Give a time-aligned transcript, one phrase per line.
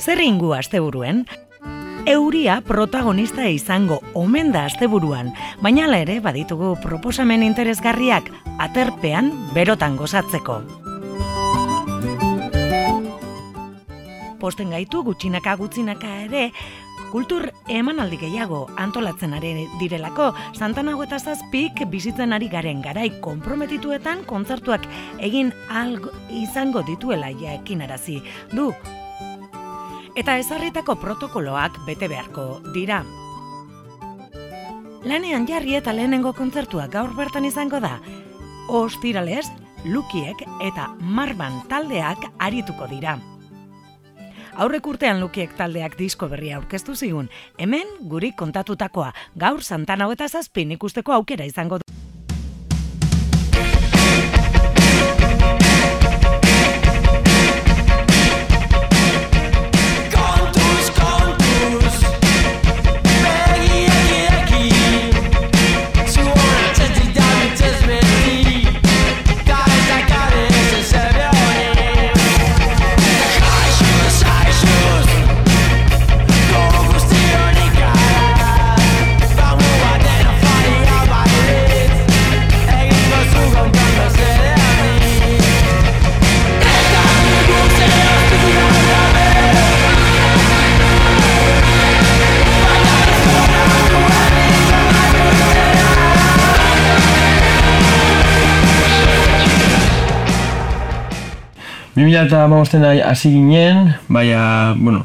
[0.00, 1.26] Zer ingu asteburuen?
[2.06, 5.28] Euria protagonista izango omen da asteburuan,
[5.62, 10.56] baina ere baditugu proposamen interesgarriak aterpean berotan gozatzeko.
[14.40, 16.50] Posten gaitu gutxinaka gutxinaka ere
[17.10, 24.86] kultur emanaldi gehiago antolatzen ari direlako Santanago eta Zazpik bizitzen ari garen garai konprometituetan kontzertuak
[25.18, 28.20] egin algo izango dituela jaekin arazi.
[28.54, 28.70] Du,
[30.16, 33.02] eta ezarritako protokoloak bete beharko dira.
[35.04, 37.98] Lanean jarri eta lehenengo kontzertua gaur bertan izango da.
[38.68, 39.46] Ostiralez,
[39.84, 43.16] Lukiek eta Marban taldeak arituko dira.
[44.60, 49.08] Aurrek urtean Lukiek taldeak disko berria aurkeztu zigun, hemen guri kontatutakoa
[49.40, 51.89] gaur Santana eta Zazpin ikusteko aukera izango du.
[102.00, 105.04] 2000 eta amabosten hasi ginen, baina, bueno,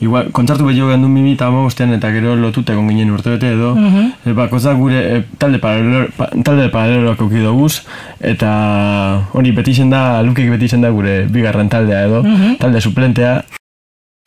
[0.00, 3.72] igual, kontzartu behi jogean du 2000 eta eta gero lotuta egon ginen urtebete edo.
[3.72, 4.56] Uh -huh.
[4.56, 6.08] Eta, gure, eh, talde, paralelo,
[6.44, 7.82] talde paraleloak auki doguz,
[8.20, 12.58] eta hori beti izan da, lukik beti izan da gure bigarren taldea edo, uh -huh.
[12.58, 13.44] talde suplentea.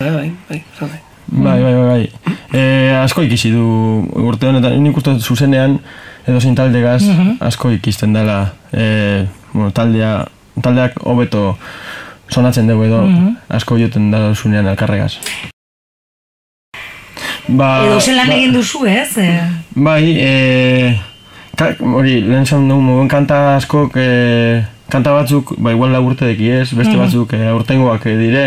[0.00, 0.88] Bai, bai, bai, bai,
[1.28, 1.44] mhm.
[1.44, 1.62] bai.
[1.62, 2.10] Bai, bai, bai,
[2.52, 3.64] e, asko ikisi du
[4.18, 5.78] urte honetan, nik uste zuzenean,
[6.26, 10.26] edo zein talde gaz, uh asko ikisten dela, e, bueno, taldea,
[10.60, 11.56] taldeak hobeto
[12.30, 13.00] sonatzen dugu edo
[13.48, 15.16] asko joten da zunean elkarregaz.
[17.48, 19.16] Ba, Edo zelan ba- egin duzu, ez?
[19.18, 19.30] E,
[19.74, 21.00] Bai, e,
[21.58, 26.28] ka, hori, lehen zan dugu mogun kanta askok, e, kanta batzuk, ba, igual lau urte
[26.30, 28.46] deki ez, beste batzuk e, aurtengoak e, dire,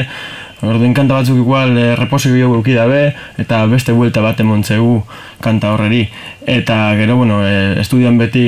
[0.64, 3.10] Orduan kanta batzuk igual e, reposo gehiago euki dabe,
[3.42, 5.02] eta beste buelta bat emontzegu
[5.44, 6.06] kanta horreri.
[6.48, 8.46] Eta gero, bueno, e, estudian beti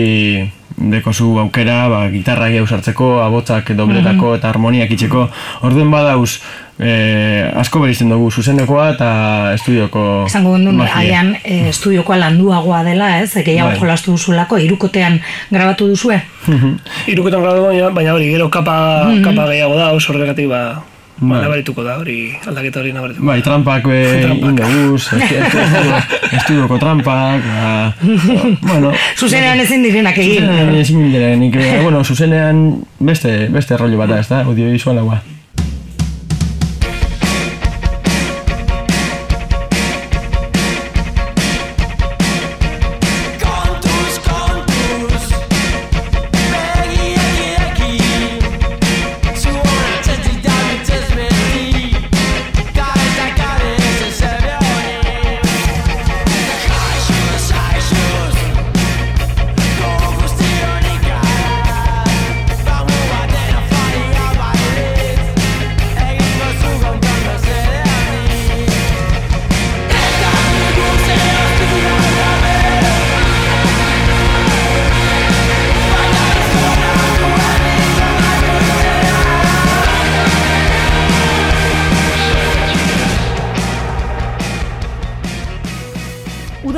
[0.77, 5.27] dekozu aukera, ba, gitarra gehiago sartzeko, abotzak dobletako eta harmoniak itxeko.
[5.63, 6.41] Orduan badauz,
[6.79, 9.09] e, asko berizten dugu zuzenekoa eta
[9.55, 10.97] estudioko Esango gendu, magia.
[10.99, 13.31] aian e, estudiokoa landuagoa dela, ez?
[13.37, 13.79] Gehiago Bai.
[13.79, 15.21] jolastu duzulako, irukotean
[15.51, 16.19] grabatu duzue?
[17.07, 20.65] Irukotan gradu baina, baina hori, gero kapa, kapa gehiago da, oso horregatik ba,
[21.19, 22.17] ba, nabarituko da, hori,
[22.47, 23.25] aldaketa hori nabarituko.
[23.27, 23.99] Bai, trampak be
[24.49, 25.05] indoguz,
[26.31, 27.93] estudioko trampak, ba,
[28.63, 30.43] bueno, Zuzenean ezin direnak egin.
[30.43, 32.65] zuzenean ezin direnik, eh, bueno, zuzenean
[32.99, 35.21] beste, beste rollo bat da, ez da, audiovisualagoa.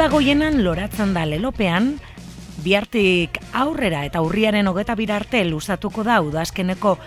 [0.08, 1.90] Goienan loratzen da lelopean,
[2.64, 6.98] bihartik aurrera eta urriaren hogeta arte luzatuko da udazkeneko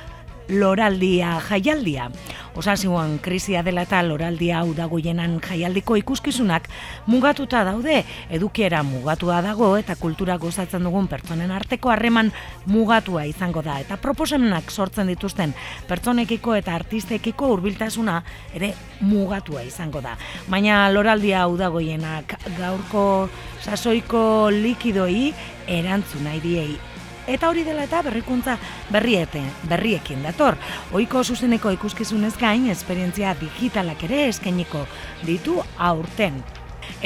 [0.50, 2.11] loraldia jaialdia.
[2.56, 6.67] Osasuan krisia dela eta loraldia udagoienan jaialdiko ikuskizunak
[7.06, 12.32] mugatuta daude, edukiera mugatua dago eta kultura gozatzen dugun pertsonen arteko harreman
[12.67, 15.55] mugatua izango da eta proposamenak sortzen dituzten
[15.88, 18.20] pertsonekiko eta artistekiko hurbiltasuna
[18.55, 20.17] ere mugatua izango da.
[20.50, 23.29] Baina loraldia udagoienak gaurko
[23.62, 25.32] sasoiko likidoi
[25.70, 26.90] erantzun nahi diei
[27.31, 28.56] Eta hori dela eta berrikuntza
[28.91, 29.41] berriete,
[29.71, 30.56] berriekin dator.
[30.91, 34.82] Ohiko zuzeneko ikuskizunez gain, esperientzia digitalak ere eskainiko
[35.23, 36.41] ditu aurten.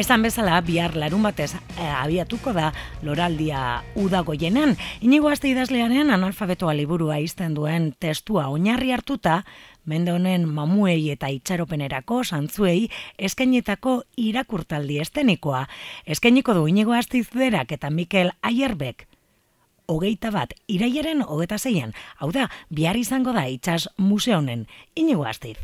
[0.01, 2.71] Esan bezala, bihar larun batez eh, abiatuko da
[3.05, 4.79] loraldia udagoienan.
[5.05, 9.43] Inigo azte idazlearen analfabetoa liburua izten duen testua oinarri hartuta,
[9.85, 12.89] mende honen mamuei eta itxaropenerako santzuei
[13.19, 15.67] eskainetako irakurtaldi estenikoa.
[16.07, 19.05] Eskainiko du Inigo Astizderak eta Mikel Aierbek
[19.87, 21.93] hogeita bat, iraiaren hogeta zeian.
[22.19, 24.67] Hau da, bihar izango da itxas museonen.
[24.95, 25.59] Inigo Astiz.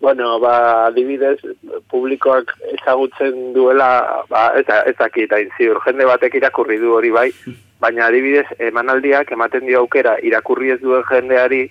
[0.00, 1.38] Bueno, ba, adibidez,
[1.92, 7.26] publikoak ezagutzen duela, ba, eta ez dakit, hain ziur, jende batek irakurri du hori bai,
[7.84, 11.66] baina adibidez, emanaldiak ematen dio aukera irakurri ez duen jendeari,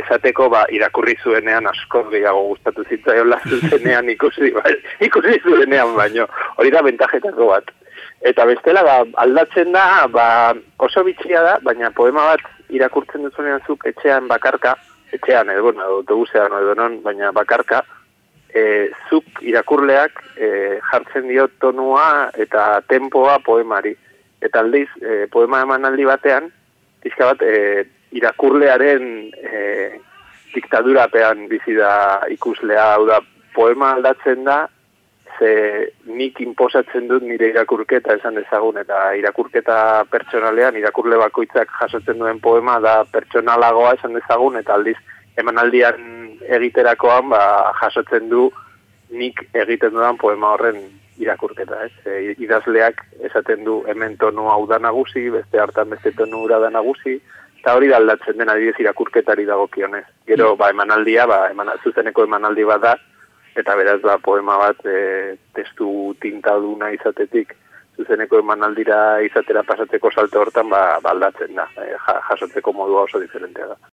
[0.00, 4.72] esateko ba, irakurri zuenean asko gehiago gustatu zitzaiola zuzenean ikusi, bai,
[5.04, 6.24] ikusi zuenean baino,
[6.56, 7.68] hori da bentajetako bat.
[8.24, 10.26] Eta bestela ba, aldatzen da, ba,
[10.78, 14.74] oso bitxia da, baina poema bat irakurtzen duzunean zuk etxean bakarka,
[15.12, 17.82] etxean edo, bueno, autobusean edo non, baina bakarka,
[18.54, 20.48] e, zuk irakurleak e,
[20.90, 23.94] jartzen dio tonua eta tempoa poemari.
[24.44, 26.50] Eta aldiz, e, poema emanaldi batean,
[27.02, 27.84] pixka bat, e,
[28.14, 29.60] irakurlearen e,
[30.54, 33.20] diktadurapean bizi da ikuslea, hau da,
[33.54, 34.64] poema aldatzen da,
[35.38, 39.76] ze nik inposatzen dut nire irakurketa esan dezagun, eta irakurketa
[40.10, 44.96] pertsonalean, irakurle bakoitzak jasotzen duen poema da pertsonalagoa esan dezagun, eta aldiz
[45.40, 46.02] emanaldian
[46.58, 47.40] egiterakoan ba,
[47.80, 48.50] jasotzen du
[49.14, 50.80] nik egiten dudan poema horren
[51.18, 51.92] irakurketa, ez?
[52.06, 56.70] E, idazleak esaten du hemen tonu hau da nagusi, beste hartan beste tonu hura da
[56.74, 57.18] nagusi,
[57.60, 60.04] eta hori da aldatzen den adibidez irakurketari dagokionez.
[60.26, 62.94] Gero, ba, emanaldia, ba, eman, zuzeneko emanaldi bat da,
[63.56, 67.54] eta beraz ba, poema bat e, testu tintaduna izatetik
[67.96, 73.22] zuzeneko emanaldira izatera pasatzeko salto hortan ba, ba aldatzen da, e, ja, jasotzeko modua oso
[73.22, 73.93] diferentea da.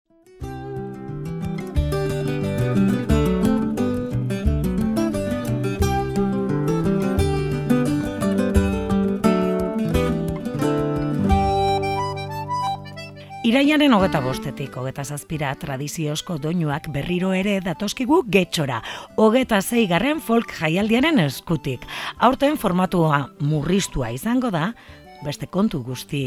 [13.44, 18.79] Iraiaren hogeta bostetik, hogeta zazpira tradiziozko doinuak berriro ere datoskigu getxora,
[19.20, 21.85] hogeta zeigarren folk jaialdiaren eskutik.
[22.25, 24.70] Aurten formatua murristua izango da,
[25.20, 26.23] beste kontu guzti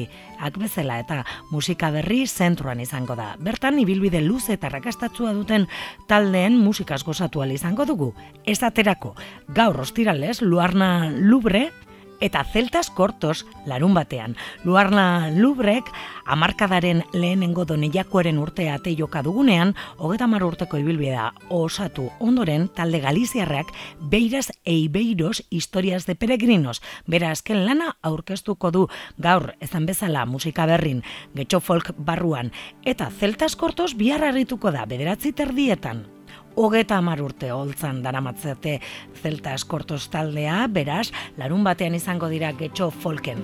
[0.61, 3.31] bezala eta musika berri zentruan izango da.
[3.41, 5.65] Bertan ibilbide luze eta rakastatzua duten
[6.07, 8.13] taldeen musikaz gozatu izango dugu.
[8.45, 9.15] Ez aterako,
[9.49, 11.71] gaur ostiralez, Luarna Lubre
[12.19, 14.35] eta Celtas Kortos larun batean.
[14.63, 15.85] Luarna Lubrek
[16.25, 23.71] amarkadaren lehenengo doneiakoaren urtea ate joka dugunean, hogeta mar urteko ibilbidea osatu ondoren talde Galiziarrak
[24.01, 26.81] beiraz eibeiros historias de peregrinos.
[27.07, 28.87] Bera azken lana aurkeztuko du
[29.17, 31.03] gaur ezan bezala musika berrin
[31.35, 32.51] getxo folk barruan
[32.85, 36.16] eta Celtas Kortos bihar harrituko da bederatzi terdietan
[36.57, 38.79] hogeta hamar urte holtzan daramatzete
[39.21, 43.43] zelta eskortos taldea, beraz, larun batean izango dira getxo folken.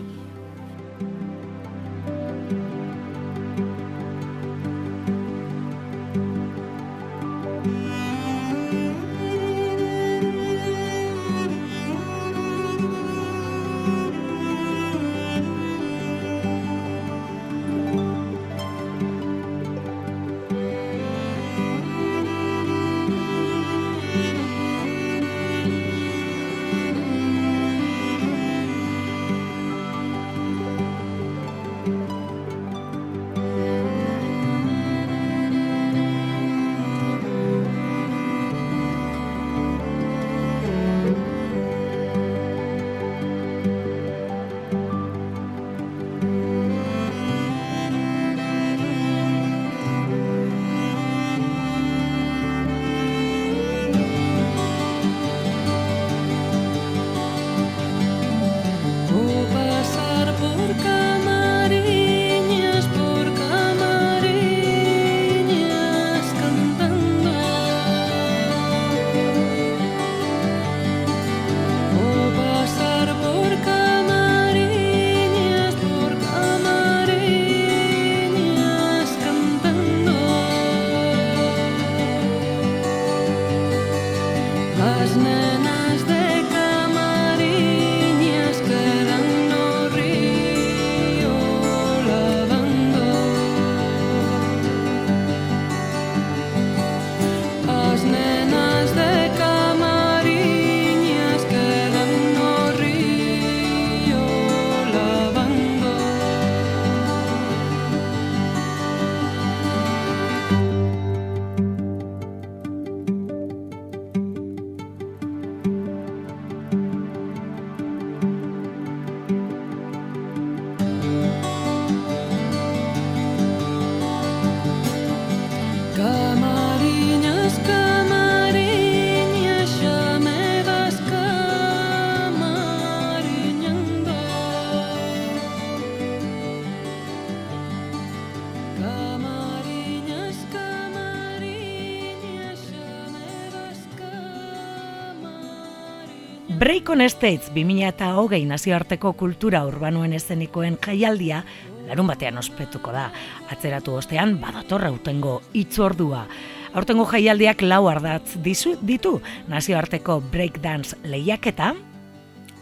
[146.50, 151.44] Break on States 2008 nazioarteko kultura urbanoen eszenikoen jaialdia
[151.88, 153.06] larun batean ospetuko da.
[153.52, 156.26] Atzeratu ostean badatorra utengo itzordua.
[156.74, 161.74] Aurtengo jaialdiak lau ardatz dizu, ditu nazioarteko breakdance lehiaketa,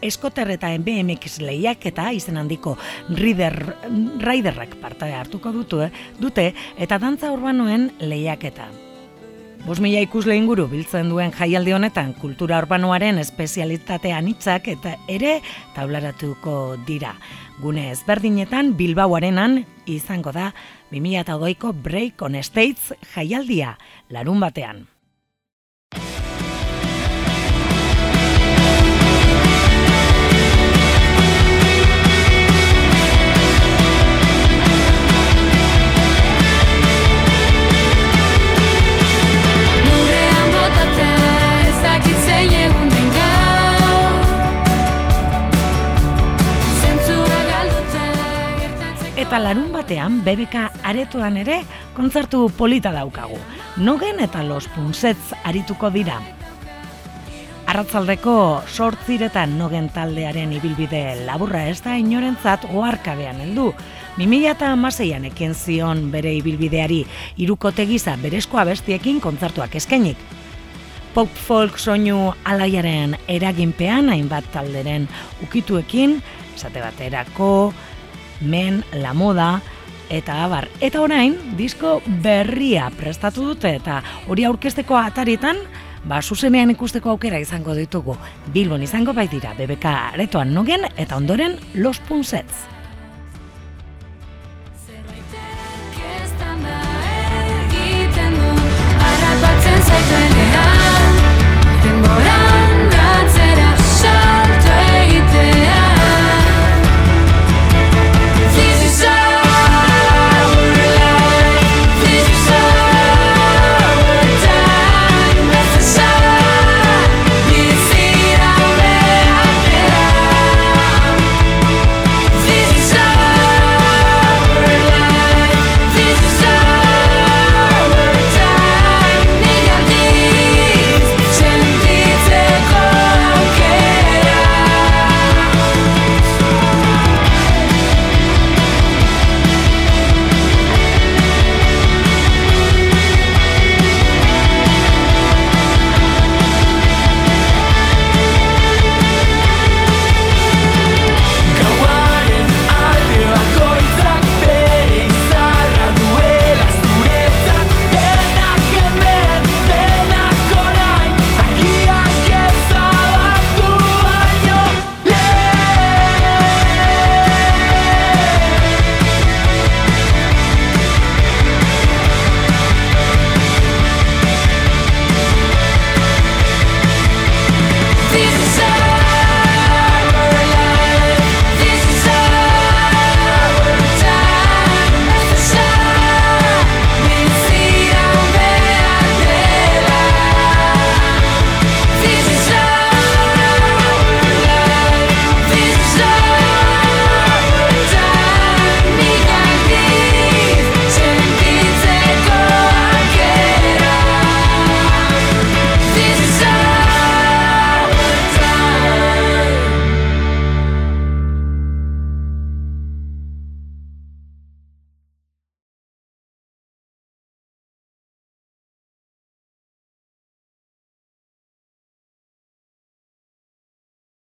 [0.01, 2.75] Eskoter eta BMX lehiaketa izen handiko
[3.09, 3.75] rider,
[4.21, 8.90] riderrak parte hartuko dutu, eh, dute eta dantza urbanoen lehiaketa.
[9.61, 15.41] Bos ikusle inguru biltzen duen jaialdi honetan kultura urbanoaren espezialitatean hitzak eta ere
[15.75, 17.13] taularatuko dira.
[17.61, 20.51] Gune ezberdinetan Bilbauarenan izango da
[20.91, 23.77] 2008ko Break on States jaialdia
[24.09, 24.90] larun batean.
[49.31, 51.61] Eta larun batean, BBK aretoan ere,
[51.95, 53.37] kontzertu polita daukagu.
[53.79, 56.17] Nogen eta Los Punsets arituko dira.
[57.63, 58.33] Arratzaldeko
[58.67, 63.69] sortziretan nogen taldearen ibilbide laburra ez da inorentzat oarkabean heldu.
[64.17, 66.99] 2006an ekin zion bere ibilbideari
[67.37, 70.19] irukote gisa berezko abestiekin kontzertuak eskainik.
[71.15, 75.07] Pop folk soinu alaiaren eraginpean hainbat talderen
[75.47, 76.19] ukituekin,
[76.51, 77.71] esate baterako,
[78.41, 79.61] men, la moda,
[80.11, 80.67] eta abar.
[80.81, 85.61] Eta orain, disko berria prestatu dute eta hori aurkezteko ataritan,
[86.03, 88.17] ba, zuzenean ikusteko aukera izango ditugu.
[88.53, 92.80] Bilbon izango baitira, BBK aretoan nogen eta ondoren Los Punsets.